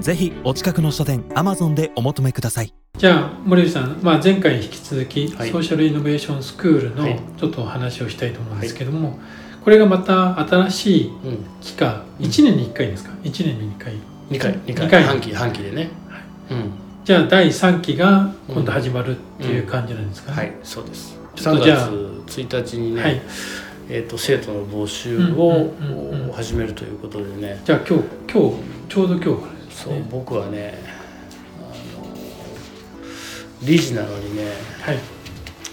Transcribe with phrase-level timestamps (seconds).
[0.00, 2.72] ぜひお近くの書店アマゾンでお求めください。
[2.96, 5.50] じゃあ森部さん、まあ、前回に引き続き、はい。
[5.50, 7.20] ソーシャルイノベーションスクールのはい。
[7.36, 9.18] ちょっとお話をしたいと思うんですけども、
[9.64, 11.44] これがまた新しいうん。
[11.60, 13.94] 期間1年に1回ですか？1年に2回。
[14.30, 14.86] 二回二回。
[14.86, 15.02] 二回。
[15.04, 15.90] 半期半期でね。
[16.50, 16.70] うん。
[17.04, 21.18] じゃあ第3期が今度始まるっていう感じなんですかね、はいそうです。
[21.36, 21.90] 3ちょっとじゃあ
[22.26, 23.20] 月1日にね、はい。
[23.90, 26.32] えー、と生徒の募集うんをうんうんうん。
[26.32, 27.60] 始めるということでね。
[27.64, 28.56] じゃあ今日今日
[28.88, 30.04] ちょうど今日からそうね。
[30.10, 30.74] 僕はね
[31.60, 32.06] あの
[33.62, 34.44] 理事なのにね
[34.82, 34.98] はい。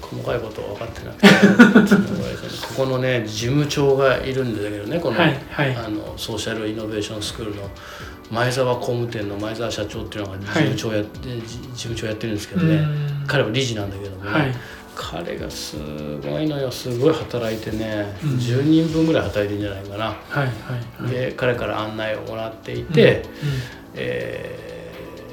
[0.00, 1.94] 細かいことは分かってなくて
[2.68, 5.74] ここのね事務長がいるんだけどねこの,、はいはい。
[5.74, 7.68] あのソーシャルイノベーションスクールの
[8.30, 12.74] 前澤工務店の前澤社長っていうのが事務長やって、じ事務長やってるんですけどね。
[12.74, 13.24] うん。
[13.26, 14.52] 彼は理事なんだけどもね、はい。
[14.96, 15.76] 彼がす
[16.22, 16.70] ごいのよ。
[16.70, 18.30] すごい働いてね、うん。
[18.30, 21.12] 10人分ぐらい働いてるんじゃないかな、はいはいはい。
[21.12, 24.66] で彼から案内をもらっていて、うんえー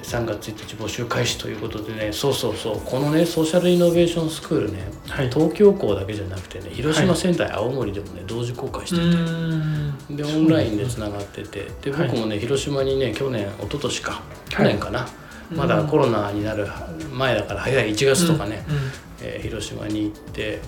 [0.03, 5.29] 3月1日募集開始ということでねそうそうそうこのねソーシャルイノベーションスクールね、はい。
[5.29, 10.15] 東京校だけじゃなくてね広島、仙台青森でもね同時公開してうて、ん。
[10.17, 12.07] でオンラインでつながっててではい。
[12.09, 15.07] 僕もね広島にね去年一昨年か去年かな、
[15.51, 15.57] うん。
[15.57, 16.67] まだコロナになる
[17.13, 18.81] 前だから早い1月とかね、うんうん。
[19.21, 20.59] えー広島に行って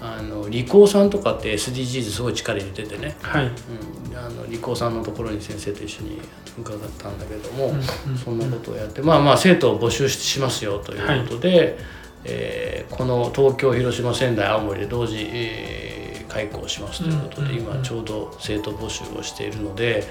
[0.00, 3.46] あの理工さんとかって SDGs すごい力入れててね、はい。
[3.46, 6.20] うん、あの理工さんのところに先生と一緒に
[6.58, 8.18] 伺ったんだけども、うんうん。
[8.18, 11.78] そんなことをやってまあまあ生徒を募集ししますよということで、
[12.24, 15.96] えーこの東京広島仙台青森で同時、えー
[16.28, 20.04] 開校しますということで、今ちょうど生徒募集をしているので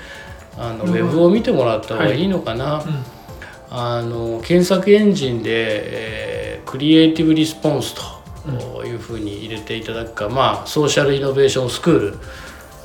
[0.58, 2.84] あのうんウェブを見てもらった方がいいのかな。
[2.84, 3.06] うん。
[3.70, 8.02] あの検索エンジンで、えークリエイティブリスポンスと
[8.86, 12.18] いうふうに入れていただくか、まあソーシャルイノベーションスクール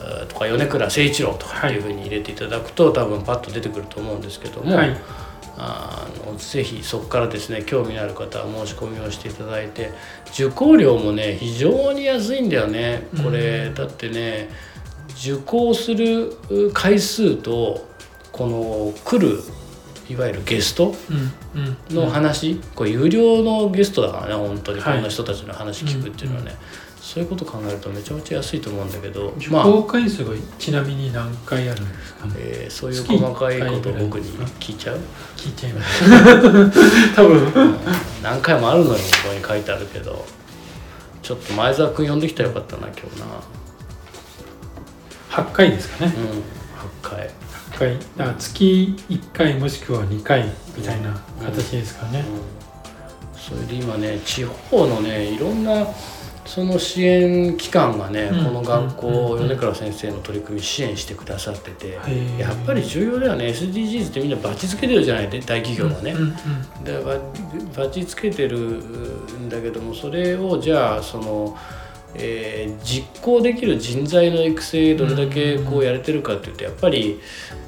[0.00, 1.78] えーとか米倉誠一郎とかい。
[1.78, 4.96] うふうに入れていただくと、多分パッと出てくると思うんですけども、はい。
[5.62, 9.90] あのぜひそこからですね興味のある方は申し込みをしていただいて
[10.32, 13.06] 受講料もね非常に安いんだよね。
[13.22, 14.48] これ、だってね
[15.18, 16.38] 受講する
[16.72, 17.86] 回数と
[18.32, 19.42] この来る
[20.10, 20.94] いわゆるゲスト
[21.54, 21.60] うん
[21.90, 21.94] うん。
[21.94, 24.94] の話、これ有料のゲストだからね本当にはい。
[24.94, 26.56] こんな人たちの話聞くっていうのはね、
[27.00, 32.32] そういうこと考えるとめちゃめちゃ安いと思うんだけど受まあ、講回数がちなみに何回あるんですかね。
[32.36, 34.28] えーそういう細かいことを僕に
[34.58, 35.00] 聞いちゃう？
[35.36, 36.04] 聞いちゃいます。
[37.16, 37.74] 多分。
[38.22, 40.24] 何回もあるのよここに書いてあるけど。
[41.22, 43.26] ちょっと前澤君呼んできたらよかったな今日な。
[45.30, 46.12] 8回ですかね。
[46.16, 46.24] うん。
[46.28, 46.40] 8
[47.02, 47.28] 回。
[47.28, 47.30] 8
[47.80, 50.44] 回だから月1回もしくは2回
[50.76, 52.24] みたいな形ですからね、
[53.34, 55.86] それで今ね地方のねいろんな
[56.44, 58.44] その支援機関がね、うん。
[58.44, 63.46] この学校、うん米倉先生の取り組み支援してくださってて、へーやっぱり重要だよね。
[63.46, 65.30] SDGs ってみんなバチつけてるじゃない。
[65.30, 71.56] 大企業がね、うんうんでババチつけてるんだけどもそれをじゃあその、
[72.14, 77.20] えー実行できる人材の育成どれだけこうやれてるかっていうとやっぱり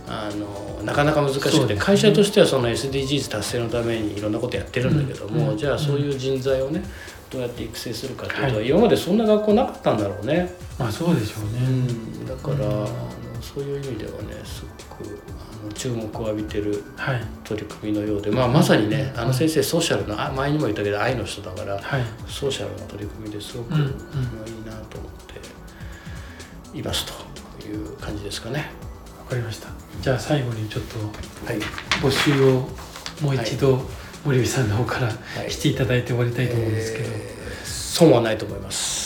[0.08, 1.80] あのなかなか難しくて、ね。
[1.80, 6.82] 会社としてはその SDGs 達成のためにいろんなことやってるんだけども、うんじゃあそういう人材をね
[7.30, 8.68] どうやって育成するかっていうと、はい。
[8.68, 10.52] 今までそんな学校なかったんだろうね。
[10.78, 11.88] まあそうでしょうね、
[12.28, 12.62] だから、うん。
[12.62, 12.88] あの
[13.42, 15.20] そういう意味ではねすごく
[15.62, 17.20] あの注目を浴びてるはい。
[17.44, 22.02] 取り組みのようで、まあ、まさにねあの先生ソーシャルのあ前にも言ったけど愛の人だからはい。
[22.28, 23.80] ソーシャルな取り組みですごく、うん。
[23.80, 23.92] うんいい
[24.64, 25.12] なと思っ
[26.72, 27.04] ています
[27.60, 28.70] という感じですかね。
[29.18, 29.68] わかりました。
[30.00, 30.98] じゃあ最後にちょっと
[31.46, 31.58] はい、
[32.00, 32.68] 募集を
[33.20, 33.82] もう一度
[34.24, 35.50] 森部さんの方からい。
[35.50, 37.32] していただいて終わりたいと思うんですけど、えー
[37.64, 39.01] 損はないと思います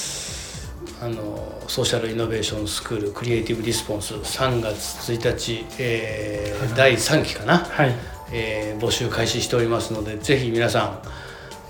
[1.07, 6.75] あのソーシャルイノベーションスクールクリエイティブリスポンス3月1日、えーはい。
[6.77, 7.95] 第3期かな、はい。
[8.33, 10.99] えー募集開始しておりますのでぜひ皆さん、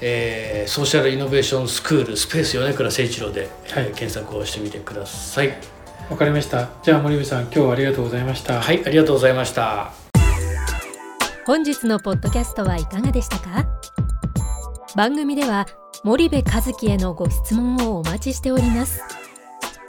[0.01, 3.93] えーソーシャルイノベーションスクールスペース米倉誠一郎で、えーはい。
[3.93, 5.53] 検索をしてみてください。
[6.09, 6.71] わかりました。
[6.83, 8.61] じゃあ森部さん今日はありがとうございました。
[8.63, 9.93] はいありがとうございました。
[11.45, 13.67] 本日のポッドキャストはいかがでしたか？
[14.97, 15.67] 番組では
[16.05, 19.01] 森部和樹へのご質問をお待ちしております